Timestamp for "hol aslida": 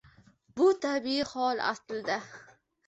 1.35-2.19